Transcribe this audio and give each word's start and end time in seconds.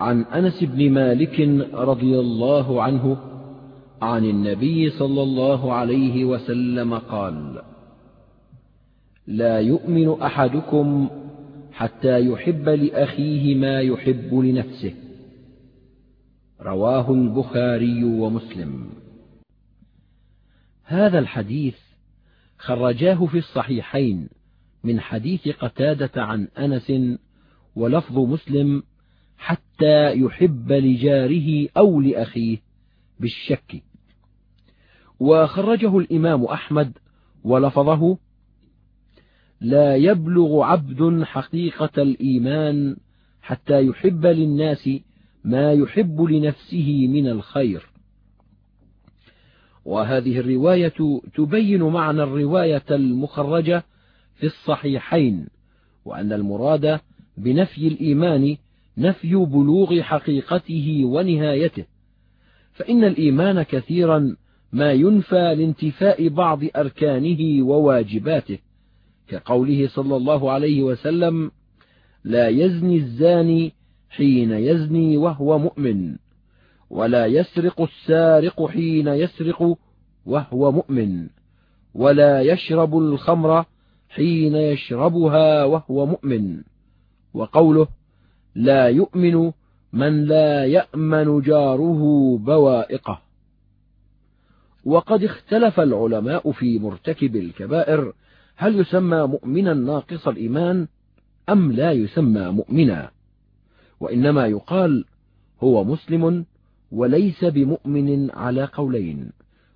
عن 0.00 0.22
أنس 0.22 0.64
بن 0.64 0.90
مالك 0.90 1.40
رضي 1.74 2.18
الله 2.18 2.82
عنه 2.82 3.16
عن 4.02 4.24
النبي 4.24 4.90
صلى 4.90 5.22
الله 5.22 5.72
عليه 5.72 6.24
وسلم 6.24 6.94
قال 6.94 7.62
لا 9.26 9.60
يؤمن 9.60 10.22
أحدكم 10.22 11.08
حتى 11.72 12.26
يحب 12.26 12.68
لأخيه 12.68 13.54
ما 13.54 13.80
يحب 13.80 14.34
لنفسه 14.34 14.94
رواه 16.60 17.10
البخاري 17.10 18.04
ومسلم. 18.04 18.86
هذا 20.84 21.18
الحديث 21.18 21.76
خرجاه 22.58 23.26
في 23.26 23.38
الصحيحين 23.38 24.28
من 24.84 25.00
حديث 25.00 25.48
قتادة 25.48 26.22
عن 26.22 26.48
أنس 26.58 26.92
ولفظ 27.76 28.18
مسلم 28.18 28.82
حتى 29.44 30.14
يحب 30.14 30.72
لجاره 30.72 31.68
أو 31.76 32.00
لأخيه 32.00 32.58
بالشك. 33.20 33.82
وخرجه 35.20 35.98
الإمام 35.98 36.44
أحمد 36.44 36.98
ولفظه 37.44 38.18
لا 39.60 39.96
يبلغ 39.96 40.62
عبد 40.62 41.22
حقيقة 41.24 42.02
الإيمان 42.02 42.96
حتى 43.42 43.86
يحب 43.86 44.26
للناس 44.26 44.90
ما 45.44 45.72
يحب 45.72 46.20
لنفسه 46.20 47.06
من 47.08 47.28
الخير. 47.28 47.86
وهذه 49.84 50.38
الرواية 50.38 51.20
تبين 51.34 51.82
معنى 51.82 52.22
الرواية 52.22 52.84
المخرجة 52.90 53.84
في 54.34 54.46
الصحيحين 54.46 55.46
وأن 56.04 56.32
المراد 56.32 57.00
بنفي 57.36 57.88
الإيمان 57.88 58.56
نفي 58.98 59.34
بلوغ 59.34 60.00
حقيقته 60.00 61.00
ونهايته. 61.04 61.84
فإن 62.72 63.04
الإيمان 63.04 63.62
كثيرا 63.62 64.36
ما 64.72 64.92
ينفى 64.92 65.54
لانتفاء 65.54 66.28
بعض 66.28 66.60
أركانه 66.76 67.66
وواجباته. 67.66 68.58
كقوله 69.28 69.88
صلى 69.88 70.16
الله 70.16 70.50
عليه 70.50 70.82
وسلم 70.82 71.50
لا 72.24 72.48
يزني 72.48 72.96
الزاني 72.96 73.72
حين 74.10 74.52
يزني 74.52 75.16
وهو 75.16 75.58
مؤمن 75.58 76.16
ولا 76.90 77.26
يسرق 77.26 77.80
السارق 77.80 78.66
حين 78.66 79.08
يسرق 79.08 79.78
وهو 80.26 80.72
مؤمن 80.72 81.28
ولا 81.94 82.40
يشرب 82.40 82.98
الخمر 82.98 83.64
حين 84.08 84.54
يشربها 84.54 85.64
وهو 85.64 86.06
مؤمن. 86.06 86.62
وقوله 87.34 87.88
لا 88.54 88.88
يؤمن 88.88 89.52
من 89.92 90.24
لا 90.24 90.64
يأمن 90.64 91.40
جاره 91.40 92.02
بوائقه. 92.38 93.20
وقد 94.84 95.24
اختلف 95.24 95.80
العلماء 95.80 96.52
في 96.52 96.78
مرتكب 96.78 97.36
الكبائر 97.36 98.12
هل 98.56 98.80
يسمى 98.80 99.26
مؤمنا 99.26 99.74
ناقص 99.74 100.28
الإيمان 100.28 100.86
أم 101.48 101.72
لا 101.72 101.92
يسمى 101.92 102.48
مؤمنا. 102.48 103.10
وإنما 104.00 104.46
يقال 104.46 105.04
هو 105.62 105.84
مسلم 105.84 106.44
وليس 106.92 107.44
بمؤمن 107.44 108.30
على 108.30 108.64
قولين 108.64 109.30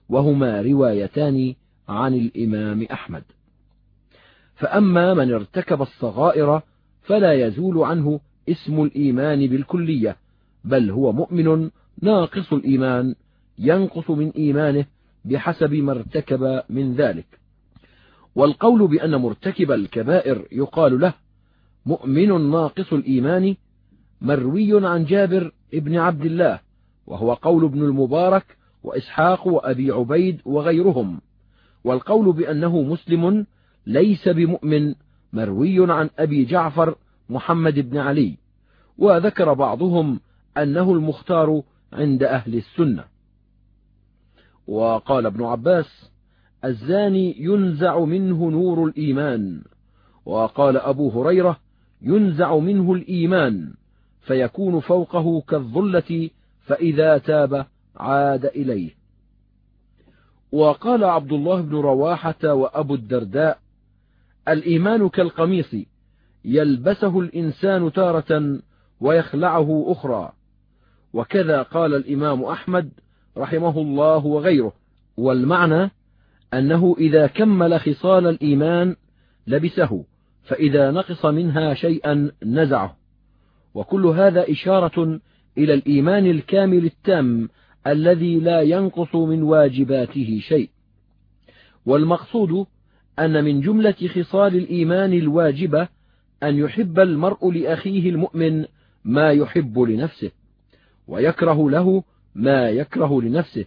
وهما 0.09 0.63
روايتان 0.63 1.55
عن 1.89 2.15
الإمام 2.15 2.83
أحمد. 2.83 3.23
فأما 4.55 5.15
من 5.15 5.35
ارتكب 5.35 5.83
الصغائر 5.83 6.63
فلا 7.03 7.33
يزول 7.33 7.79
عنه 7.79 8.21
اسم 8.49 8.83
الإيمان 8.83 9.47
بالكلية 9.47 10.17
بل 10.65 10.91
هو 10.91 11.13
مؤمن 11.13 11.71
ناقص 12.03 12.53
الإيمان 12.53 13.15
ينقص 13.59 14.11
من 14.11 14.31
إيمانه 14.31 14.85
بحسب 15.25 15.75
ما 15.75 15.93
ارتكب 15.93 16.63
من 16.71 16.95
ذلك. 16.95 17.27
والقول 18.35 18.89
بأن 18.89 19.15
مرتكب 19.15 19.71
الكبائر 19.71 20.47
يقال 20.53 21.01
له 21.01 21.15
مؤمن 21.87 22.51
ناقص 22.51 22.93
الإيمان 22.93 23.57
مروي 24.21 24.87
عن 24.87 25.05
جابر 25.05 25.53
بن 25.73 25.97
عبد 25.97 26.25
الله 26.25 26.61
وهو 27.07 27.33
قول 27.33 27.65
ابن 27.65 27.83
المبارك 27.83 28.57
وإسحاق 28.83 29.47
وأبي 29.47 29.91
عبيد 29.91 30.41
وغيرهم. 30.45 31.21
والقول 31.85 32.33
بأنه 32.33 32.83
مسلم 32.83 33.47
ليس 33.87 34.29
بمؤمن 34.29 34.95
مروي 35.33 35.93
عن 35.93 36.11
أبي 36.19 36.45
جعفر 36.45 36.95
محمد 37.29 37.79
بن 37.79 37.99
علي 37.99 38.37
وذكر 38.99 39.53
بعضهم 39.53 40.21
أنه 40.57 40.93
المختار 40.93 41.63
عند 41.93 42.23
أهل 42.23 42.55
السنة. 42.55 43.05
وقال 44.67 45.27
ابن 45.27 45.45
عباس 45.45 46.11
الزاني 46.65 47.35
ينزع 47.39 47.99
منه 47.99 48.51
نور 48.51 48.85
الإيمان. 48.85 49.63
وقال 50.27 50.77
أبو 50.77 51.11
هريرة 51.11 51.61
ينزع 52.03 52.57
منه 52.57 52.93
الإيمان 52.93 53.75
فيكون 54.21 54.81
فوقه 54.81 55.41
كالظلة 55.41 56.31
فإذا 56.67 57.19
تاب 57.19 57.67
عاد 57.97 58.45
إليه. 58.45 58.91
وقال 60.53 61.05
عبد 61.05 61.33
الله 61.33 61.61
بن 61.61 61.77
رواحة 61.77 62.55
وأبو 62.55 62.95
الدرداء 62.95 63.59
الإيمان 64.49 65.09
كالقميص 65.09 65.77
يلبسه 66.45 67.21
الإنسان 67.21 67.93
تارة 67.93 68.59
ويخلعه 69.01 69.85
أخرى. 69.87 70.33
وكذا 71.13 71.63
قال 71.63 71.95
الإمام 71.95 72.45
أحمد 72.45 72.91
رحمه 73.37 73.79
الله 73.79 74.27
وغيره. 74.27 74.73
والمعنى 75.17 75.91
أنه 76.55 76.97
إذا 76.99 77.27
كمل 77.27 77.81
خصال 77.81 78.27
الإيمان 78.27 78.97
لبسه 79.47 80.05
فإذا 80.43 80.91
نقص 80.91 81.27
منها 81.27 81.75
شيئا 81.75 82.31
نزعه. 82.45 82.97
وكل 83.75 84.07
هذا 84.07 84.51
إشارة 84.51 85.21
إلى 85.59 85.75
الإيمان 85.75 86.27
الكامل 86.27 86.85
التام 86.85 87.49
الذي 87.87 88.41
لا 88.41 88.61
ينقص 88.61 89.15
من 89.15 89.43
واجباته 89.43 90.41
شيء. 90.43 90.71
والمقصود 91.87 92.67
أن 93.19 93.45
من 93.45 93.61
جملة 93.61 94.09
خصال 94.15 94.57
الإيمان 94.57 95.13
الواجبة 95.13 95.89
أن 96.43 96.59
يحب 96.59 97.01
المرء 97.01 97.51
لأخيه 97.51 98.11
المؤمن 98.11 98.65
ما 99.05 99.31
يحب 99.33 99.79
لنفسه 99.79 100.31
ويكره 101.07 101.71
له 101.71 102.05
ما 102.35 102.71
يكره 102.71 103.23
لنفسه 103.23 103.65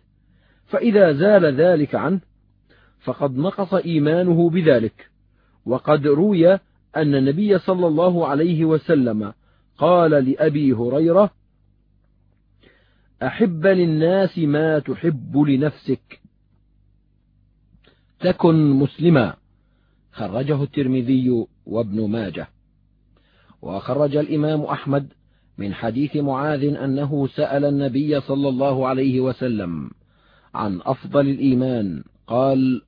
فإذا 0.66 1.14
زال 1.14 1.46
ذلك 1.46 1.96
عنه 1.96 2.20
فقد 3.00 3.38
نقص 3.38 3.74
إيمانه 3.74 4.50
بذلك 4.50 5.10
وقد 5.66 6.08
روي 6.08 6.54
أن 6.96 7.16
النبي 7.16 7.60
صلى 7.60 7.88
الله 7.88 8.28
عليه 8.28 8.66
وسلم 8.66 9.34
قال 9.78 10.12
لأبي 10.12 10.74
هريرة 10.74 11.32
أحب 13.24 13.66
للناس 13.66 14.38
ما 14.40 14.80
تحب 14.80 15.38
لنفسك. 15.38 16.22
تكن 18.20 18.72
مسلما 18.72 19.36
خرجه 20.12 20.64
الترمذي 20.64 21.46
وابن 21.66 22.10
ماجه. 22.10 22.48
وخرج 23.62 24.16
الإمام 24.16 24.62
أحمد 24.62 25.14
من 25.58 25.74
حديث 25.74 26.16
معاذ 26.16 26.64
أنه 26.64 27.28
سأل 27.28 27.66
النبي 27.66 28.22
صلى 28.22 28.50
الله 28.50 28.88
عليه 28.88 29.20
وسلم 29.20 29.92
عن 30.54 30.82
أفضل 30.82 31.30
الإيمان. 31.30 32.04
قال 32.28 32.82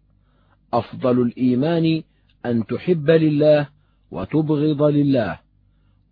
أفضل 0.73 1.21
الإيمان 1.21 2.01
أن 2.45 2.65
تحب 2.65 3.09
لله 3.09 3.69
وتبغض 4.11 4.81
لله 4.81 5.39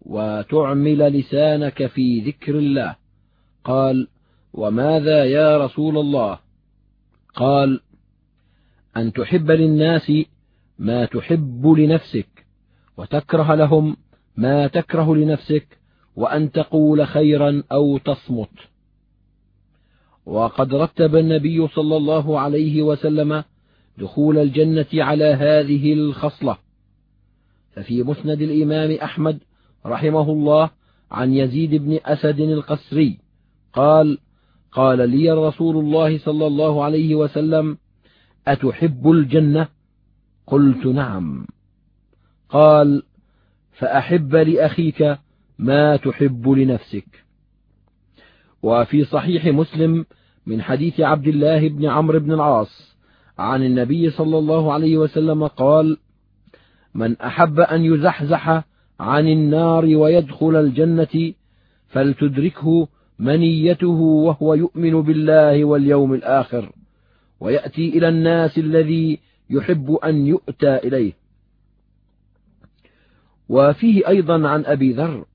وتعمل 0.01 0.97
لسانك 0.97 1.87
في 1.87 2.21
ذكر 2.21 2.59
الله. 2.59 2.95
قال 3.63 4.07
وماذا 4.53 5.23
يا 5.23 5.65
رسول 5.65 5.97
الله؟ 5.97 6.39
قال 7.35 7.79
أن 8.97 9.13
تحب 9.13 9.51
للناس 9.51 10.11
ما 10.79 11.05
تحب 11.05 11.67
لنفسك 11.67 12.45
وتكره 12.97 13.55
لهم 13.55 13.97
ما 14.37 14.67
تكره 14.67 15.15
لنفسك 15.15 15.79
وأن 16.15 16.51
تقول 16.51 17.07
خيرا 17.07 17.63
أو 17.71 17.97
تصمت. 17.97 18.49
وقد 20.25 20.75
رتب 20.75 21.15
النبي 21.15 21.67
صلى 21.67 21.97
الله 21.97 22.39
عليه 22.39 22.81
وسلم 22.81 23.43
دخول 23.97 24.37
الجنة 24.37 24.87
على 24.93 25.25
هذه 25.25 25.93
الخصلة. 25.93 26.57
ففي 27.71 28.03
مسند 28.03 28.41
الإمام 28.41 28.91
أحمد 28.91 29.39
رحمه 29.85 30.31
الله 30.31 30.69
عن 31.11 31.33
يزيد 31.33 31.75
بن 31.75 31.99
أسد 32.05 32.39
القسري 32.39 33.17
قال 33.73 34.17
قال 34.71 35.09
لي 35.09 35.31
رسول 35.31 35.77
الله 35.77 36.17
صلى 36.17 36.47
الله 36.47 36.83
عليه 36.83 37.15
وسلم 37.15 37.77
أتحب 38.47 39.11
الجنة؟ 39.11 39.67
قلت 40.47 40.85
نعم. 40.85 41.45
قال 42.49 43.03
فأحب 43.71 44.35
لأخيك 44.35 45.17
ما 45.59 45.97
تحب 45.97 46.49
لنفسك. 46.49 47.05
وفي 48.63 49.03
صحيح 49.03 49.45
مسلم 49.45 50.05
من 50.45 50.61
حديث 50.61 50.99
عبد 50.99 51.27
الله 51.27 51.69
بن 51.69 51.85
عمرو 51.85 52.19
بن 52.19 52.31
العاص 52.31 52.97
عن 53.39 53.63
النبي 53.63 54.09
صلى 54.09 54.37
الله 54.37 54.73
عليه 54.73 54.97
وسلم 54.97 55.47
قال 55.47 55.97
من 56.95 57.21
أحب 57.21 57.59
أن 57.59 57.85
يزحزح 57.85 58.63
عن 58.99 59.27
النار 59.27 59.85
ويدخل 59.85 60.55
الجنة 60.55 61.33
فلتدركه 61.87 62.87
منيته 63.19 63.99
وهو 63.99 64.53
يؤمن 64.53 65.01
بالله 65.01 65.65
واليوم 65.65 66.13
الآخر 66.13 66.71
ويأتي 67.39 67.89
إلى 67.89 68.09
الناس 68.09 68.57
الذي 68.57 69.19
يحب 69.49 69.91
أن 69.91 70.27
يؤتى 70.27 70.75
إليه. 70.75 71.13
وفيه 73.51 74.07
أيضا 74.07 74.47
عن 74.47 74.65
أبي 74.65 74.93
ذر 74.93 75.25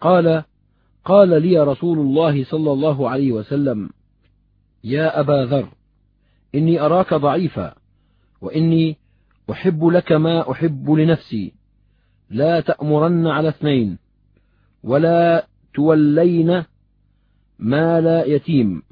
قال 0.00 0.44
قال 1.04 1.42
لي 1.42 1.58
رسول 1.58 1.98
الله 1.98 2.44
صلى 2.44 2.72
الله 2.72 3.10
عليه 3.10 3.32
وسلم 3.32 3.90
يا 4.84 5.20
أبا 5.20 5.44
ذر 5.44 5.68
إني 6.54 6.80
أراك 6.80 7.14
ضعيفا 7.14 7.74
وإني 8.40 8.96
أحب 9.50 9.84
لك 9.84 10.12
ما 10.12 10.50
أحب 10.50 10.90
لنفسي 10.90 11.52
لا 12.30 12.60
تأمرن 12.60 13.26
على 13.26 13.48
اثنين 13.48 13.98
ولا 14.82 15.46
تولين 15.74 16.64
مال 17.58 18.06
يتيم. 18.30 18.82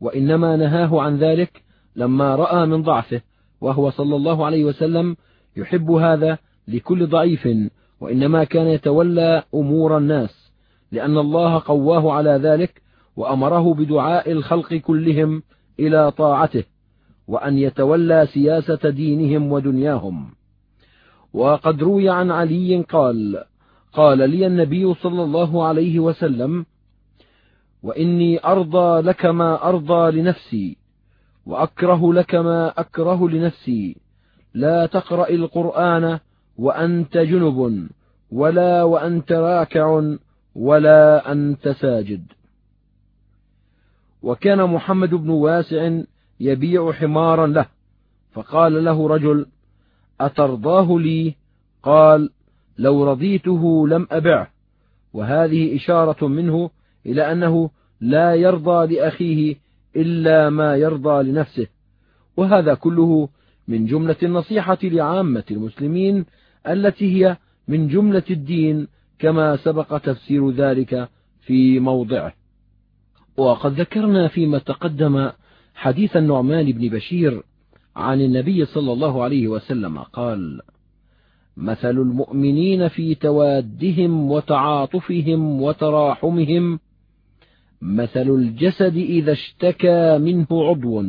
وإنما 0.00 0.56
نهاه 0.56 1.02
عن 1.02 1.18
ذلك 1.18 1.62
لما 1.96 2.36
رأى 2.36 2.66
من 2.66 2.82
ضعفه 2.82 3.22
وهو 3.60 3.90
صلى 3.90 4.16
الله 4.16 4.46
عليه 4.46 4.64
وسلم 4.64 5.16
يحب 5.58 5.90
هذا 5.90 6.38
لكل 6.68 7.06
ضعيف 7.06 7.48
وإنما 8.00 8.44
كان 8.44 8.66
يتولى 8.66 9.42
أمور 9.54 9.98
الناس 9.98 10.52
لأن 10.92 11.18
الله 11.18 11.62
قواه 11.66 12.12
على 12.12 12.30
ذلك 12.30 12.82
وأمره 13.16 13.74
بدعاء 13.74 14.32
الخلق 14.32 14.74
كلهم 14.74 15.42
إلى 15.80 16.10
طاعته 16.10 16.64
وأن 17.28 17.58
يتولى 17.58 18.26
سياسة 18.26 18.90
دينهم 18.90 19.52
ودنياهم. 19.52 20.30
وقد 21.32 21.82
روي 21.82 22.08
عن 22.08 22.30
علي 22.30 22.82
قال 22.82 23.44
قال 23.92 24.30
لي 24.30 24.46
النبي 24.46 24.94
صلى 24.94 25.22
الله 25.22 25.66
عليه 25.66 25.98
وسلم 25.98 26.66
وإني 27.82 28.44
أرضى 28.44 29.00
لك 29.00 29.26
ما 29.26 29.68
أرضى 29.68 30.20
لنفسي 30.20 30.76
وأكره 31.46 32.14
لك 32.14 32.34
ما 32.34 32.80
أكره 32.80 33.28
لنفسي 33.28 33.96
لا 34.58 34.86
تقرأ 34.86 35.28
القرآن 35.28 36.18
وأنت 36.58 37.18
جنب 37.18 37.88
ولا 38.30 38.82
وأنت 38.82 39.32
راكع 39.32 40.02
ولا 40.54 41.32
أنت 41.32 41.68
ساجد. 41.68 42.22
وكان 44.22 44.64
محمد 44.64 45.14
بن 45.14 45.30
واسع 45.30 46.00
يبيع 46.40 46.92
حمارا 46.92 47.46
له 47.46 47.66
فقال 48.32 48.84
له 48.84 49.08
رجل 49.08 49.46
أترضاه 50.20 50.98
لي؟ 50.98 51.34
قال 51.82 52.30
لو 52.78 53.10
رضيته 53.10 53.88
لم 53.88 54.06
أبعه. 54.10 54.50
وهذه 55.12 55.76
إشارة 55.76 56.26
منه 56.26 56.70
إلى 57.06 57.32
أنه 57.32 57.70
لا 58.00 58.34
يرضى 58.34 58.94
لأخيه 58.94 59.56
إلا 59.96 60.50
ما 60.50 60.76
يرضى 60.76 61.22
لنفسه 61.22 61.66
وهذا 62.36 62.74
كله 62.74 63.28
من 63.68 63.86
جملة 63.86 64.16
النصيحة 64.22 64.78
لعامة 64.82 65.44
المسلمين 65.50 66.24
التي 66.68 67.16
هي 67.16 67.36
من 67.68 67.88
جملة 67.88 68.22
الدين 68.30 68.88
كما 69.18 69.56
سبق 69.56 69.98
تفسير 69.98 70.50
ذلك 70.50 71.08
في 71.40 71.80
موضعه. 71.80 72.32
وقد 73.36 73.80
ذكرنا 73.80 74.28
فيما 74.28 74.58
تقدم 74.58 75.30
حديث 75.74 76.16
النعمان 76.16 76.72
بن 76.72 76.88
بشير 76.88 77.42
عن 77.96 78.20
النبي 78.20 78.64
صلى 78.64 78.92
الله 78.92 79.22
عليه 79.22 79.48
وسلم 79.48 79.98
قال 79.98 80.60
مثل 81.56 81.90
المؤمنين 81.90 82.88
في 82.88 83.14
توادهم 83.14 84.30
وتعاطفهم 84.30 85.62
وتراحمهم 85.62 86.80
مثل 87.82 88.30
الجسد 88.30 88.96
إذا 88.96 89.32
اشتكى 89.32 90.18
منه 90.18 90.46
عضو 90.50 91.04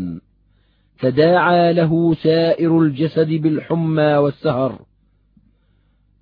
تداعى 0.99 1.73
له 1.73 2.13
سائر 2.13 2.79
الجسد 2.79 3.27
بالحمى 3.27 4.15
والسهر. 4.15 4.85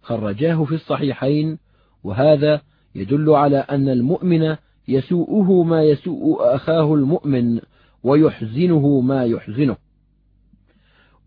خرجاه 0.02 0.64
في 0.64 0.76
الصحيحين 0.76 1.58
وهذا 2.04 2.62
يدل 2.96 3.30
على 3.30 3.58
أن 3.58 3.90
المؤمن 3.90 4.56
يسوءه 4.88 5.64
ما 5.64 5.84
يسوء 5.84 6.56
أخاه 6.56 6.94
المؤمن 6.94 7.60
ويحزنه 8.04 9.00
ما 9.00 9.26
يحزنه. 9.26 9.76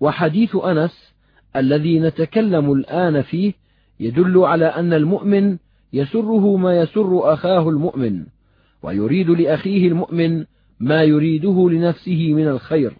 وحديث 0.00 0.56
أنس 0.56 1.14
الذي 1.56 2.00
نتكلم 2.00 2.72
الآن 2.72 3.22
فيه 3.22 3.52
يدل 4.00 4.38
على 4.38 4.66
أن 4.66 4.92
المؤمن 4.92 5.58
يسره 5.92 6.56
ما 6.56 6.80
يسر 6.80 7.32
أخاه 7.32 7.68
المؤمن 7.68 8.26
ويريد 8.82 9.30
لأخيه 9.30 9.88
المؤمن 9.88 10.44
ما 10.80 11.02
يريده 11.02 11.70
لنفسه 11.70 12.34
من 12.34 12.48
الخير. 12.48 12.96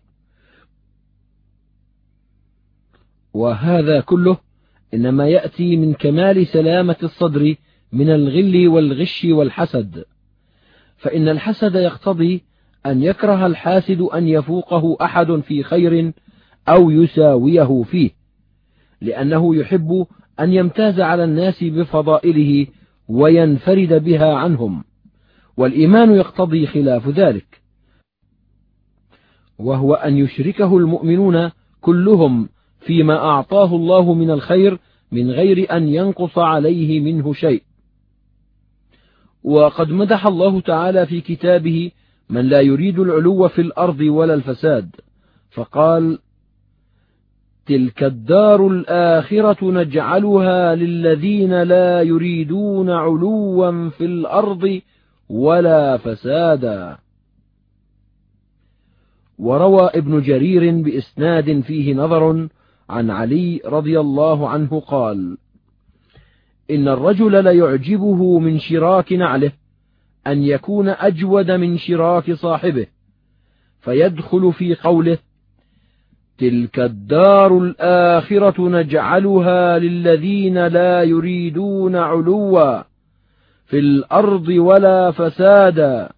وهذا 3.35 4.01
كله 4.01 4.37
إنما 4.95 5.29
يأتي 5.29 5.77
من 5.77 5.95
كمال 5.95 6.47
سلامة 6.47 6.97
الصدر 7.03 7.55
من 7.93 8.11
الغل 8.11 8.69
والغش 8.69 9.25
والحسد. 9.31 10.05
فإن 10.97 11.29
الحسد 11.29 11.75
يقتضي 11.75 12.45
أن 12.87 13.03
يكره 13.03 13.47
الحاسد 13.47 14.01
أن 14.01 14.29
يفوقه 14.29 14.97
أحد 15.01 15.33
في 15.33 15.63
خير 15.63 16.13
أو 16.69 16.91
يساويه 16.91 17.83
فيه 17.83 18.11
لأنه 19.01 19.57
يحب 19.57 20.07
أن 20.41 20.53
يمتاز 20.53 21.01
على 21.01 21.25
الناس 21.25 21.65
بفضائله 21.65 22.67
وينفرد 23.09 24.05
بها 24.05 24.35
عنهم 24.35 24.85
والإيمان 25.57 26.15
يقتضي 26.15 26.67
خلاف 26.67 27.09
ذلك. 27.09 27.61
وهو 29.59 29.95
أن 29.95 30.17
يشركه 30.17 30.79
المؤمنون 30.79 31.51
كلهم 31.81 32.49
فيما 32.81 33.17
أعطاه 33.17 33.77
الله 33.77 34.15
من 34.15 34.31
الخير 34.31 34.79
من 35.13 35.31
غير 35.31 35.77
أن 35.77 35.89
ينقص 35.89 36.39
عليه 36.39 37.01
منه 37.01 37.33
شيء. 37.33 37.63
وقد 39.45 39.91
مدح 39.91 40.27
الله 40.27 40.61
تعالى 40.61 41.07
في 41.07 41.21
كتابه 41.21 41.91
من 42.31 42.49
لا 42.49 42.61
يريد 42.61 42.99
العلو 42.99 43.49
في 43.49 43.61
الأرض 43.61 44.01
ولا 44.01 44.35
الفساد 44.35 44.91
فقال 45.51 46.19
تلك 47.67 48.05
الدار 48.05 48.67
الآخرة 48.67 49.71
نجعلها 49.71 50.75
للذين 50.75 51.63
لا 51.63 52.03
يريدون 52.03 52.91
علوا 52.91 53.89
في 53.89 54.05
الأرض 54.05 54.81
ولا 55.29 55.97
فسادا. 55.97 56.99
وروى 59.39 59.91
ابن 59.95 60.21
جرير 60.21 60.83
بإسناد 60.83 61.61
فيه 61.61 61.95
نظر 61.95 62.49
عن 62.91 63.11
علي 63.11 63.61
رضي 63.67 64.01
الله 64.01 64.49
عنه 64.49 64.81
قال 64.81 65.39
إن 66.71 66.89
الرجل 66.89 67.45
ليعجبه 67.45 68.39
من 68.39 68.59
شراك 68.59 69.13
نعله 69.13 69.53
أن 70.27 70.43
يكون 70.43 70.89
أجود 70.89 71.51
من 71.51 71.79
شراك 71.79 72.33
صاحبه 72.33 72.87
فيدخل 73.81 74.53
في 74.53 74.75
قوله 74.75 75.19
تلك 76.39 76.81
الدار 76.81 77.59
الآخرة 77.59 78.69
نجعلها 78.69 79.79
للذين 79.79 80.67
لا 80.67 81.03
يريدون 81.03 81.97
علوا 81.97 82.83
في 83.67 83.79
الأرض 83.79 84.49
ولا 84.49 85.11
فسادا 85.11 86.13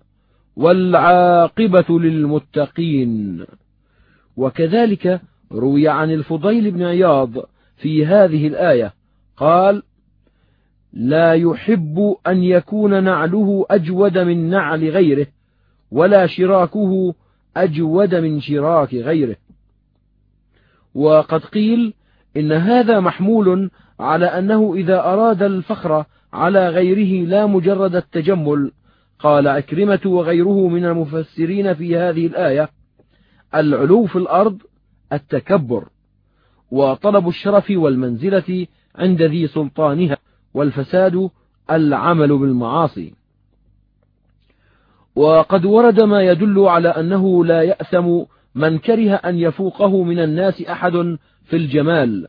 والعاقبة 0.57 2.01
للمتقين. 2.01 3.45
وكذلك 4.37 5.21
روي 5.53 5.89
عن 5.89 6.11
الفضيل 6.11 6.71
بن 6.71 6.83
عياض 6.83 7.31
في 7.77 8.07
هذه 8.07 8.47
الآية 8.47 8.95
قال 9.37 9.83
لا 10.93 11.33
يحب 11.33 12.17
أن 12.27 12.43
يكون 12.43 13.05
نعله 13.05 13.67
أجود 13.71 14.19
من 14.19 14.51
نعل 14.51 14.89
غيره 14.89 15.27
ولا 15.91 16.27
شراكه 16.27 17.15
أجود 17.57 18.15
من 18.15 18.41
شراك 18.41 18.95
غيره. 18.95 19.37
وقد 20.95 21.41
قيل 21.45 21.95
إن 22.37 22.53
هذا 22.53 23.01
محمول 23.01 23.71
على 24.01 24.27
أنه 24.27 24.75
إذا 24.75 25.01
أراد 25.01 25.43
الفخر 25.43 26.05
على 26.33 26.69
غيره 26.69 27.29
لا 27.29 27.47
مجرد 27.47 27.97
التجمل. 27.97 28.73
قال 29.19 29.49
عكرمة 29.49 30.01
وغيره 30.07 30.69
من 30.69 30.85
المفسرين 30.85 31.75
في 31.75 31.97
هذه 31.97 32.27
الآية 32.27 32.69
العلو 33.55 34.07
في 34.07 34.17
الأرض 34.17 34.59
التكبر 35.13 35.89
وطلب 36.71 37.29
الشرف 37.29 37.71
والمنزلة 37.71 38.67
عند 38.95 39.23
ذي 39.23 39.47
سلطانها 39.47 40.17
والفساد 40.55 41.31
العمل 41.71 42.39
بالمعاصي. 42.39 43.15
وقد 45.17 45.65
ورد 45.65 46.03
ما 46.03 46.23
يدل 46.23 46.59
على 46.59 46.89
أنه 46.89 47.45
لا 47.45 47.63
يأثم 47.63 48.23
من 48.55 48.79
كره 48.79 49.15
أن 49.15 49.39
يفوقه 49.39 50.03
من 50.03 50.19
الناس 50.19 50.63
أحد 50.63 50.93
في 51.45 51.57
الجمال. 51.57 52.29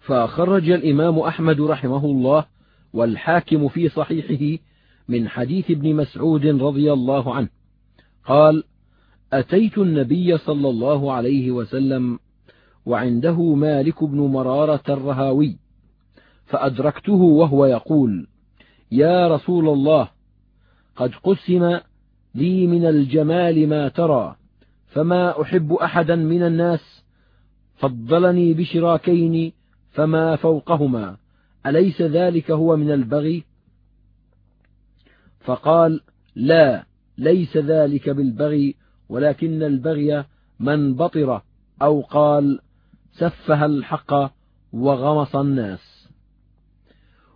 فخرج 0.00 0.70
الإمام 0.70 1.18
أحمد 1.18 1.60
رحمه 1.60 2.04
الله 2.04 2.44
والحاكم 2.92 3.68
في 3.68 3.88
صحيحه 3.88 4.62
من 5.08 5.28
حديث 5.28 5.70
ابن 5.70 5.94
مسعود 5.94 6.46
رضي 6.46 6.92
الله 6.92 7.34
عنه. 7.34 7.48
قال 8.24 8.64
أتيت 9.38 9.78
النبي 9.78 10.38
صلى 10.38 10.68
الله 10.68 11.12
عليه 11.12 11.50
وسلم 11.50 12.18
وعنده 12.86 13.54
مالك 13.54 14.04
بن 14.04 14.18
مرارة 14.18 14.82
الرهاوي 14.88 15.58
فأدركته 16.46 17.12
وهو 17.12 17.66
يقول 17.66 18.26
يا 18.92 19.28
رسول 19.28 19.68
الله 19.68 20.08
قد 20.96 21.14
قسم 21.14 21.78
لي 22.34 22.66
من 22.66 22.86
الجمال 22.86 23.68
ما 23.68 23.88
ترى 23.88 24.36
فما 24.86 25.42
أحب 25.42 25.72
أحدا 25.72 26.16
من 26.16 26.42
الناس 26.42 27.04
فضلني 27.76 28.54
بشراكين 28.54 29.52
فما 29.90 30.36
فوقهما 30.36 31.16
أليس 31.66 32.02
ذلك 32.02 32.50
هو 32.50 32.76
من 32.76 32.90
البغي؟ 32.90 33.44
فقال 35.40 36.00
لا 36.34 36.86
ليس 37.18 37.56
ذلك 37.56 38.10
بالبغي 38.10 38.74
ولكن 39.08 39.62
البغي 39.62 40.24
من 40.60 40.94
بطر 40.94 41.42
أو 41.82 42.00
قال 42.00 42.60
سفه 43.12 43.66
الحق 43.66 44.14
وغمص 44.72 45.36
الناس. 45.36 46.08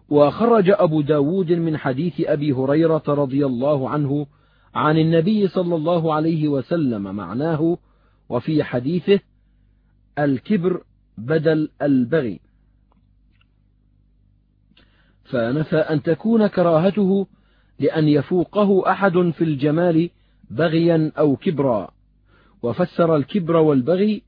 وخرج 0.08 0.70
أبو 0.70 1.00
داود 1.00 1.52
من 1.52 1.76
حديث 1.76 2.20
أبي 2.20 2.52
هريرة 2.52 3.02
رضي 3.08 3.46
الله 3.46 3.90
عنه 3.90 4.26
عن 4.74 4.98
النبي 4.98 5.48
صلى 5.48 5.74
الله 5.74 6.14
عليه 6.14 6.48
وسلم 6.48 7.02
معناه 7.14 7.78
وفي 8.28 8.64
حديثه 8.64 9.20
الكبر 10.18 10.82
بدل 11.18 11.70
البغي. 11.82 12.40
فنفى 15.24 15.76
أن 15.76 16.02
تكون 16.02 16.46
كراهته 16.46 17.26
لأن 17.78 18.08
يفوقه 18.08 18.90
أحد 18.90 19.12
في 19.12 19.44
الجمال 19.44 20.10
بغيا 20.50 21.12
أو 21.18 21.36
كبرا 21.36 21.90
وفسر 22.62 23.16
الكبر 23.16 23.56
والبغي 23.56 24.22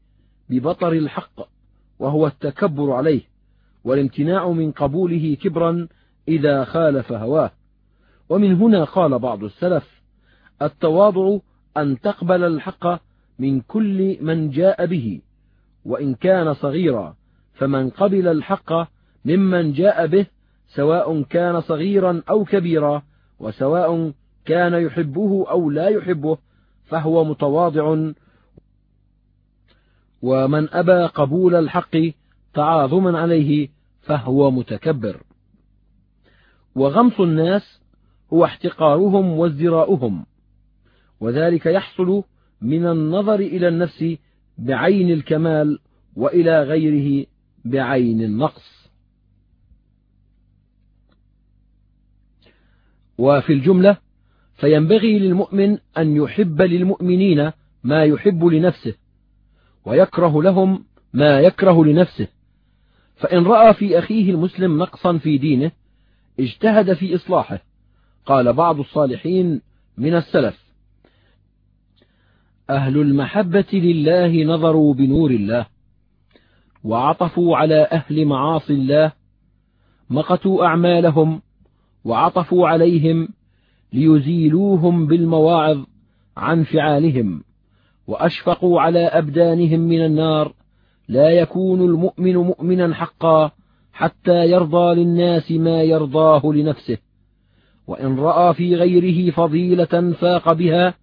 ببطر 0.51 0.93
الحق 0.93 1.41
وهو 1.99 2.27
التكبر 2.27 2.93
عليه 2.93 3.23
والامتناع 3.85 4.51
من 4.51 4.73
قبوله 4.73 5.37
كبرا 5.43 5.89
إذا 6.29 6.65
خالف 6.65 7.13
هواه. 7.13 7.51
ومن 8.29 8.55
هنا 8.55 8.85
قال 8.85 9.19
بعض 9.19 9.45
السلف 9.45 10.03
التواضع 10.63 11.39
أن 11.77 12.01
تقبل 12.01 12.45
الحق 12.45 13.01
من 13.39 13.61
كل 13.61 14.17
من 14.21 14.51
جاء 14.51 14.87
به 14.87 15.21
وإن 15.85 16.15
كان 16.15 16.55
صغيرا 16.55 17.17
فمن 17.55 17.91
قبل 17.91 18.29
الحق 18.29 18.73
ممن 19.25 19.73
جاء 19.73 20.07
به 20.07 20.27
سواء 20.69 21.23
كان 21.23 21.61
صغيرا 21.61 22.23
أو 22.31 22.45
كبيرا 22.45 23.03
وسواء 23.41 24.13
كان 24.45 24.75
يحبه 24.75 25.51
أو 25.51 25.71
لا 25.71 25.89
يحبه 25.89 26.39
فهو 26.85 27.25
متواضع. 27.25 28.13
ومن 30.23 30.69
أبى 30.75 31.07
قبول 31.07 31.55
الحق 31.55 31.97
تعاظما 32.55 33.19
عليه 33.19 33.69
فهو 34.01 34.51
متكبر. 34.51 35.23
وغمص 36.75 37.21
الناس 37.21 37.81
هو 38.33 38.45
احتقارهم 38.45 39.31
وازدراؤهم. 39.31 40.27
وذلك 41.21 41.67
يحصل 41.67 42.25
من 42.61 42.87
النظر 42.87 43.35
إلى 43.35 43.69
النفس 43.69 44.17
بعين 44.59 45.11
الكمال 45.11 45.79
وإلى 46.17 46.63
غيره 46.63 47.27
بعين 47.65 48.23
النقص. 48.23 48.91
وفي 53.19 53.53
الجملة 53.53 54.10
فينبغي 54.61 55.19
للمؤمن 55.19 55.79
أن 55.99 56.17
يحب 56.17 56.63
للمؤمنين 56.63 57.53
ما 57.85 58.05
يحب 58.05 58.45
لنفسه 58.45 58.95
ويكره 59.85 60.43
لهم 60.43 60.85
ما 61.13 61.41
يكره 61.41 61.85
لنفسه. 61.85 62.29
فإن 63.17 63.45
رأى 63.45 63.75
في 63.75 63.99
أخيه 63.99 64.31
المسلم 64.31 64.79
نقصا 64.79 65.19
في 65.19 65.39
دينه 65.39 65.71
اجتهد 66.41 66.93
في 66.93 67.15
إصلاحه. 67.15 67.59
قال 68.27 68.53
بعض 68.53 68.79
الصالحين 68.79 69.61
من 69.99 70.15
السلف 70.15 70.65
أهل 72.71 72.97
المحبة 73.01 73.67
لله 73.73 74.45
نظروا 74.45 74.95
بنور 74.95 75.31
الله 75.31 75.67
وعطفوا 76.85 77.57
على 77.57 77.89
أهل 77.93 78.27
معاصي 78.27 78.73
الله 78.73 79.13
مقتوا 80.11 80.65
أعمالهم 80.67 81.43
وعطفوا 82.05 82.69
عليهم 82.69 83.29
ليزيلوهم 83.93 85.07
بالمواعظ 85.07 85.85
عن 86.37 86.63
فعالهم 86.63 87.43
وأشفقوا 88.07 88.81
على 88.81 88.99
أبدانهم 88.99 89.81
من 89.81 90.05
النار 90.05 90.53
لا 91.09 91.31
يكون 91.31 91.81
المؤمن 91.81 92.37
مؤمنا 92.37 92.95
حقا 92.95 93.51
حتى 93.93 94.51
يرضى 94.51 94.95
للناس 94.95 95.53
ما 95.53 95.83
يرضاه 95.83 96.43
لنفسه. 96.45 96.99
وإن 97.87 98.19
رأى 98.19 98.55
في 98.55 98.77
غيره 98.77 99.31
فضيلة 99.31 100.13
فاق 100.21 100.53
بها 100.53 100.95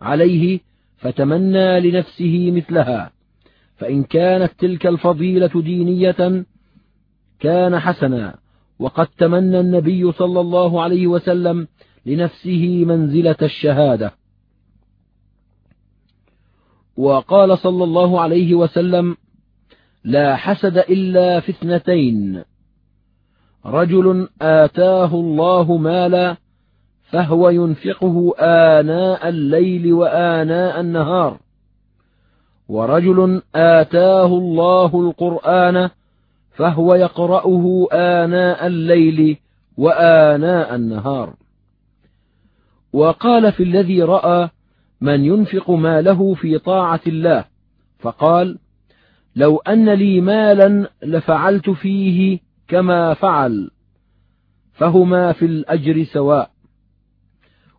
عليه 0.00 0.60
فتمنى 0.96 1.80
لنفسه 1.80 2.50
مثلها. 2.54 3.10
فإن 3.76 4.02
كانت 4.02 4.52
تلك 4.58 4.86
الفضيلة 4.86 5.62
دينية 5.62 6.44
كان 7.40 7.78
حسنا 7.78 8.34
وقد 8.78 9.06
تمنى 9.06 9.60
النبي 9.60 10.12
صلى 10.12 10.40
الله 10.40 10.82
عليه 10.82 11.06
وسلم 11.06 11.68
لنفسه 12.06 12.84
منزلة 12.86 13.36
الشهادة. 13.42 14.12
وقال 16.96 17.58
صلى 17.58 17.84
الله 17.84 18.20
عليه 18.20 18.54
وسلم 18.54 19.16
لا 20.04 20.36
حسد 20.36 20.78
إلا 20.78 21.40
في 21.40 21.52
اثنتين. 21.52 22.42
رجل 23.66 24.28
آتاه 24.42 25.14
الله 25.14 25.76
مالا 25.76 26.36
فهو 27.02 27.48
ينفقه 27.48 28.34
آناء 28.38 29.28
الليل 29.28 29.92
وآناء 29.92 30.80
النهار. 30.80 31.38
ورجل 32.68 33.42
آتاه 33.54 34.26
الله 34.26 35.00
القرآن 35.00 35.90
فهو 36.54 36.94
يقرأه 36.94 37.86
آناء 37.92 38.66
الليل 38.66 39.36
وآناء 39.76 40.74
النهار. 40.74 41.34
وقال 42.96 43.52
في 43.52 43.62
الذي 43.62 44.02
رأى 44.02 44.48
من 45.00 45.24
ينفق 45.24 45.70
ماله 45.70 46.34
في 46.34 46.58
طاعة 46.58 47.00
الله 47.06 47.44
فقال 47.98 48.58
لو 49.36 49.56
أن 49.56 49.90
لي 49.90 50.20
مالا 50.20 50.90
لفعلت 51.02 51.70
فيه 51.70 52.38
كما 52.68 53.14
فعل 53.14 53.70
فهما 54.72 55.32
في 55.32 55.44
الأجر 55.44 56.04
سواء. 56.04 56.50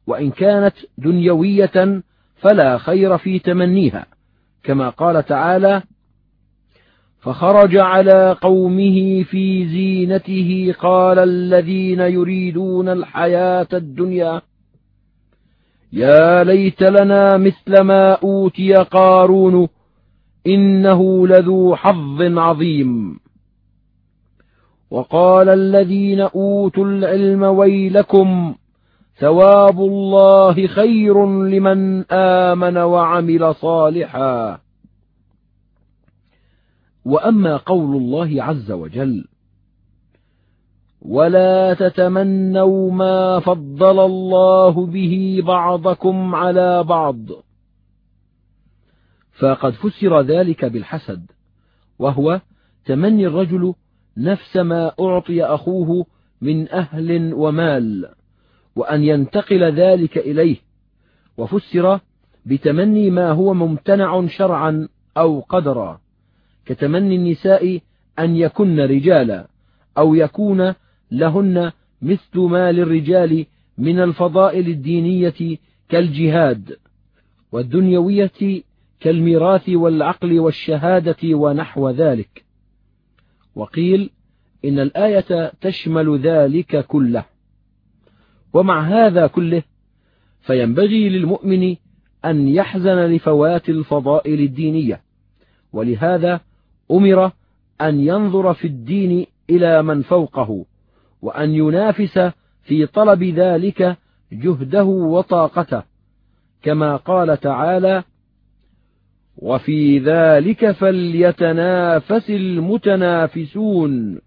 وإن 0.07 0.31
كانت 0.31 0.73
دنيوية 0.97 2.01
فلا 2.35 2.77
خير 2.77 3.17
في 3.17 3.39
تمنيها 3.39 4.05
كما 4.63 4.89
قال 4.89 5.25
تعالى 5.25 5.83
فخرج 7.19 7.77
على 7.77 8.37
قومه 8.41 9.23
في 9.23 9.67
زينته 9.67 10.75
قال 10.79 11.19
الذين 11.19 11.99
يريدون 11.99 12.89
الحياة 12.89 13.67
الدنيا 13.73 14.41
يا 15.93 16.43
ليت 16.43 16.83
لنا 16.83 17.37
مثل 17.37 17.81
ما 17.81 18.11
أوتي 18.11 18.73
قارون 18.73 19.67
إنه 20.47 21.27
لذو 21.27 21.75
حظ 21.75 22.21
عظيم. 22.21 23.19
وقال 24.91 25.49
الذين 25.49 26.19
أوتوا 26.21 26.85
العلم 26.85 27.43
ويلكم 27.43 28.55
ثواب 29.19 29.79
الله 29.79 30.67
خير 30.67 31.25
لمن 31.25 32.11
آمن 32.11 32.77
وعمل 32.77 33.55
صالحا. 33.55 34.59
وأما 37.05 37.57
قول 37.57 37.97
الله 37.97 38.43
عز 38.43 38.71
وجل 38.71 39.25
ولا 41.01 41.73
تتمنوا 41.73 42.91
ما 42.91 43.39
فضل 43.39 43.99
الله 43.99 44.85
به 44.85 45.43
بعضكم 45.45 46.35
على 46.35 46.83
بعض. 46.83 47.17
فقد 49.39 49.73
فسر 49.73 50.21
ذلك 50.21 50.65
بالحسد 50.65 51.31
وهو 51.99 52.41
تمني 52.85 53.27
الرجل 53.27 53.73
نفس 54.17 54.57
ما 54.57 54.91
أعطي 54.99 55.43
أخوه 55.43 56.05
من 56.41 56.69
أهل 56.69 57.33
ومال 57.33 58.09
وأن 58.75 59.03
ينتقل 59.03 59.63
ذلك 59.63 60.17
إليه. 60.17 60.57
وفسر 61.37 61.99
بتمني 62.45 63.09
ما 63.09 63.31
هو 63.31 63.53
ممتنع 63.53 64.27
شرعا 64.27 64.87
أو 65.17 65.39
قدرا 65.39 65.99
كتمني 66.65 67.15
النساء 67.15 67.79
أن 68.19 68.35
يكن 68.35 68.79
رجالا 68.79 69.47
أو 69.97 70.15
يكون 70.15 70.73
لهن 71.11 71.71
مثل 72.01 72.39
ما 72.39 72.71
للرجال 72.71 73.45
من 73.77 73.99
الفضائل 73.99 74.67
الدينية 74.67 75.57
كالجهاد 75.89 76.77
والدنيوية 77.51 78.63
كالميراث 78.99 79.69
والعقل 79.69 80.39
والشهادة 80.39 81.17
ونحو 81.23 81.89
ذلك. 81.89 82.45
وقيل 83.55 84.09
إن 84.65 84.79
الآية 84.79 85.51
تشمل 85.61 86.19
ذلك 86.19 86.85
كله. 86.85 87.25
ومع 88.53 88.81
هذا 88.81 89.27
كله 89.27 89.63
فينبغي 90.41 91.09
للمؤمن 91.09 91.75
أن 92.25 92.47
يحزن 92.47 92.95
لفوات 92.95 93.69
الفضائل 93.69 94.39
الدينية. 94.39 95.01
ولهذا 95.73 96.41
أمر 96.91 97.31
أن 97.81 97.99
ينظر 97.99 98.53
في 98.53 98.67
الدين 98.67 99.25
إلى 99.49 99.83
من 99.83 100.01
فوقه. 100.01 100.65
وأن 101.21 101.49
ينافس 101.49 102.31
في 102.63 102.85
طلب 102.85 103.23
ذلك 103.23 103.97
جهده 104.31 104.83
وطاقته 104.83 105.83
كما 106.61 106.95
قال 106.95 107.39
تعالى 107.39 108.03
وفي 109.37 109.99
ذلك 109.99 110.71
فليتنافس 110.71 112.29
المتنافسون 112.29 114.21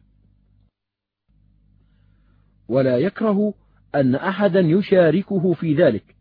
ولا 2.68 2.98
يكره 2.98 3.54
أن 3.94 4.14
أحدا 4.14 4.60
يشاركه 4.60 5.52
في 5.52 5.74
ذلك 5.74 6.16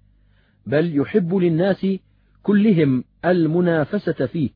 بل 0.66 0.98
يحب 0.98 1.36
للناس 1.36 1.88
كلهم 2.44 3.04
المنافسة 3.26 4.26
فيه 4.26 4.50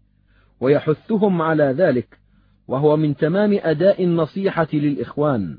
ويحثهم 0.60 1.42
على 1.42 1.64
ذلك 1.64 2.20
وهو 2.68 2.98
من 2.98 3.16
تمام 3.16 3.60
أداء 3.64 4.04
النصيحة 4.04 4.68
للإخوان. 4.74 5.58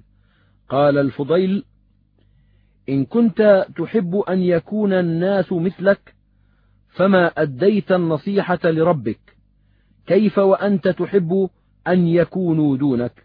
قال 0.69 0.99
الفضيل 0.99 1.65
إن 2.89 3.05
كنت 3.05 3.67
تحب 3.77 4.17
أن 4.17 4.41
يكون 4.41 4.93
الناس 4.93 5.53
مثلك 5.53 6.15
فما 6.89 7.27
أديت 7.27 7.93
النصيحة 7.93 8.59
لربك 8.65 9.37
كيف 10.07 10.39
وأنت 10.39 10.89
تحب 10.89 11.49
أن 11.89 12.07
يكونوا 12.07 12.77
دونك؟ 12.77 13.25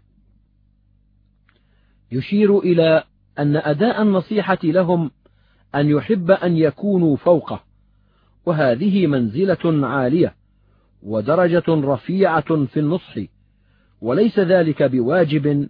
يشير 2.12 2.58
إلى 2.58 3.04
أن 3.38 3.56
أداء 3.56 4.02
النصيحة 4.02 4.58
لهم 4.64 5.10
أن 5.74 5.88
يحب 5.88 6.30
أن 6.30 6.56
يكونوا 6.56 7.16
فوقه 7.16 7.64
وهذه 8.46 9.06
منزلة 9.06 9.86
عالية 9.86 10.34
ودرجة 11.02 11.64
رفيعة 11.68 12.64
في 12.64 12.80
النصح 12.80 13.18
وليس 14.00 14.38
ذلك 14.38 14.82
بواجب 14.82 15.68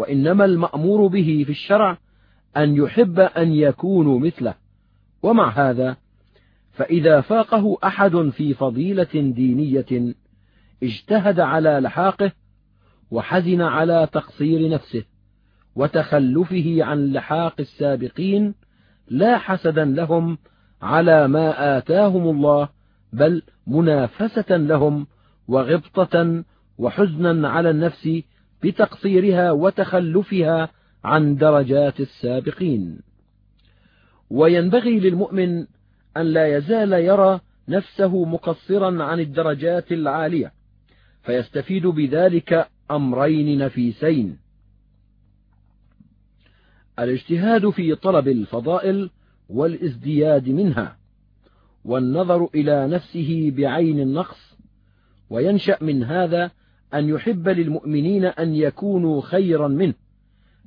وإنما 0.00 0.44
المأمور 0.44 1.06
به 1.06 1.42
في 1.46 1.52
الشرع 1.52 1.98
أن 2.56 2.76
يحب 2.76 3.20
أن 3.20 3.52
يكونوا 3.52 4.18
مثله. 4.18 4.54
ومع 5.22 5.48
هذا 5.50 5.96
فإذا 6.72 7.20
فاقه 7.20 7.78
أحد 7.84 8.16
في 8.16 8.54
فضيلة 8.54 9.08
دينية 9.14 10.14
اجتهد 10.82 11.40
على 11.40 11.80
لحاقه 11.80 12.32
وحزن 13.10 13.60
على 13.60 14.08
تقصير 14.12 14.68
نفسه 14.68 15.04
وتخلفه 15.76 16.76
عن 16.80 17.12
لحاق 17.12 17.54
السابقين 17.60 18.54
لا 19.08 19.38
حسدا 19.38 19.84
لهم 19.84 20.38
على 20.82 21.28
ما 21.28 21.78
آتاهم 21.78 22.28
الله 22.30 22.68
بل 23.12 23.42
منافسة 23.66 24.56
لهم 24.56 25.06
وغبطة 25.48 26.44
وحزنا 26.78 27.48
على 27.48 27.70
النفس 27.70 28.22
بتقصيرها 28.62 29.50
وتخلفها 29.50 30.68
عن 31.04 31.36
درجات 31.36 32.00
السابقين. 32.00 32.98
وينبغي 34.30 35.00
للمؤمن 35.00 35.66
أن 36.16 36.26
لا 36.26 36.56
يزال 36.56 36.92
يرى 36.92 37.40
نفسه 37.68 38.24
مقصرا 38.24 39.04
عن 39.04 39.20
الدرجات 39.20 39.92
العالية 39.92 40.52
فيستفيد 41.22 41.86
بذلك 41.86 42.68
أمرين 42.90 43.58
نفيسين. 43.58 44.38
الاجتهاد 46.98 47.70
في 47.70 47.94
طلب 47.94 48.28
الفضائل 48.28 49.10
والازدياد 49.48 50.48
منها 50.48 50.96
والنظر 51.84 52.48
إلى 52.54 52.86
نفسه 52.86 53.52
بعين 53.56 54.00
النقص 54.00 54.56
وينشأ 55.30 55.78
من 55.80 56.04
هذا 56.04 56.50
أن 56.94 57.08
يحب 57.08 57.48
للمؤمنين 57.48 58.24
أن 58.24 58.54
يكونوا 58.54 59.22
خيرا 59.22 59.68
منه 59.68 59.94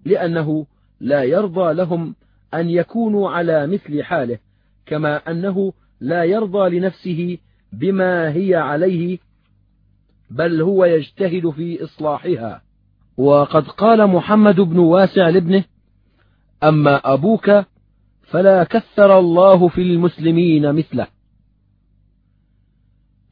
لأنه 0.06 0.66
لا 1.00 1.24
يرضى 1.24 1.74
لهم 1.74 2.16
أن 2.54 2.70
يكونوا 2.70 3.30
على 3.30 3.68
مثل 3.68 4.04
حاله 4.04 4.38
كما 4.86 5.32
أنه 5.32 5.74
لا 6.02 6.24
يرضى 6.24 6.80
لنفسه 6.80 7.38
بما 7.74 8.34
هي 8.34 8.56
عليه 8.56 9.18
بل 10.30 10.62
هو 10.62 10.86
يجتهد 10.86 11.50
في 11.50 11.84
إصلاحها. 11.84 12.62
وقد 13.18 13.68
قال 13.68 14.08
محمد 14.08 14.56
بن 14.56 14.80
واسع 14.80 15.30
لابنه 15.30 15.64
أما 16.64 17.14
أبوك 17.14 17.52
فلا 18.22 18.64
كثر 18.64 19.20
الله 19.20 19.68
في 19.68 19.82
المسلمين 19.82 20.74
مثله. 20.74 21.08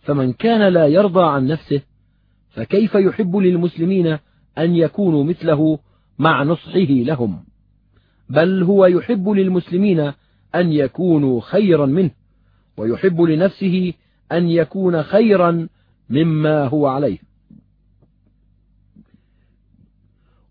فمن 0.02 0.34
كان 0.34 0.74
لا 0.74 0.88
يرضى 0.88 1.24
عن 1.24 1.48
نفسه 1.48 1.82
فكيف 2.52 2.96
يحب 2.96 3.36
للمسلمين 3.36 4.18
أن 4.58 4.76
يكونوا 4.76 5.24
مثله 5.24 5.80
مع 6.20 6.44
نصحه 6.44 6.80
لهم؟ 6.80 7.44
بل 8.30 8.64
هو 8.64 8.86
يحب 8.86 9.30
للمسلمين 9.30 10.00
أن 10.56 10.72
يكونوا 10.72 11.42
خيرا 11.42 11.86
منه 11.86 12.12
ويحب 12.78 13.22
لنفسه 13.22 13.94
أن 14.32 14.50
يكون 14.50 15.04
خيرا 15.04 15.68
مما 16.10 16.68
هو 16.68 16.88
عليه. 16.88 17.18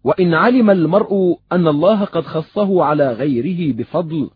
وإن 0.04 0.34
علم 0.34 0.70
المرء 0.70 1.38
أن 1.52 1.68
الله 1.68 2.04
قد 2.04 2.22
خصه 2.22 2.84
على 2.84 3.12
غيره 3.12 3.72
بفضل 3.72 4.30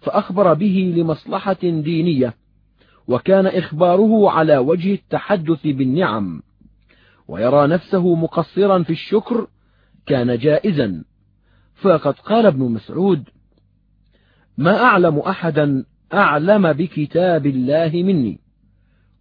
فأخبر 0.00 0.54
به 0.54 0.94
لمصلحة 0.96 1.58
دينية 1.62 2.34
وكان 3.08 3.46
إخباره 3.46 4.30
على 4.30 4.58
وجه 4.58 4.94
التحدث 4.94 5.66
بالنعم. 5.66 6.42
ويرى 7.28 7.66
نفسه 7.66 8.14
مقصرا 8.14 8.82
في 8.82 8.90
الشكر 8.90 9.46
كان 10.06 10.38
جائزا. 10.38 11.04
فقد 11.74 12.14
قال 12.14 12.46
ابن 12.46 12.62
مسعود 12.62 13.24
ما 14.58 14.82
أعلم 14.82 15.18
أحدا 15.18 15.84
أعلم 16.14 16.72
بكتاب 16.72 17.46
الله 17.46 17.90
مني 17.94 18.40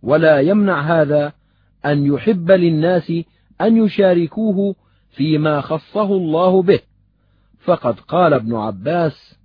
ولا 0.03 0.39
يمنع 0.39 1.01
هذا 1.01 1.33
أن 1.85 2.05
يحب 2.05 2.51
للناس 2.51 3.13
أن 3.61 3.77
يشاركوه 3.77 4.75
فيما 5.11 5.61
خصه 5.61 6.13
الله 6.13 6.61
به. 6.61 6.79
فقد 7.63 7.99
قال 7.99 8.33
ابن 8.33 8.55
عباس 8.55 9.35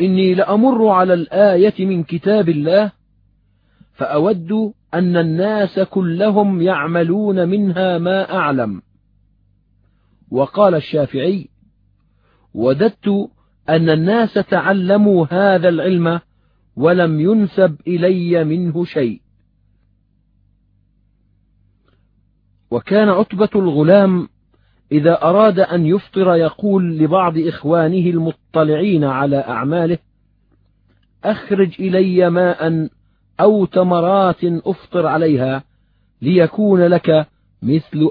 إني 0.00 0.34
لأمر 0.34 0.88
على 0.88 1.14
الآية 1.14 1.86
من 1.86 2.04
كتاب 2.04 2.48
الله 2.48 2.92
فأود 3.98 4.72
أن 4.94 5.16
الناس 5.16 5.80
كلهم 5.80 6.62
يعملون 6.62 7.48
منها 7.48 7.98
ما 7.98 8.34
أعلم. 8.34 8.82
وقال 10.30 10.74
الشافعي 10.74 11.48
وددت 12.54 13.08
أن 13.68 13.90
الناس 13.90 14.34
تعلموا 14.34 15.26
هذا 15.30 15.68
العلم 15.68 16.20
ولم 16.76 17.20
ينسب 17.20 17.76
إلي 17.86 18.44
منه 18.44 18.84
شيء. 18.84 19.20
وكان 22.70 23.08
عتبة 23.08 23.50
الغلام 23.54 24.28
إذا 24.92 25.22
أراد 25.22 25.60
أن 25.60 25.86
يفطر 25.86 26.34
يقول 26.34 26.98
لبعض 26.98 27.38
إخوانه 27.38 28.10
المطلعين 28.10 29.04
على 29.04 29.36
أعماله 29.36 29.98
أخرج 31.24 31.74
إلي 31.80 32.30
ماء 32.30 32.88
أو 33.40 33.64
تمرات 33.64 34.44
أفطر 34.44 35.06
عليها 35.06 35.64
ليكون 36.22 36.82
لك 36.86 37.26
مثل 37.62 38.10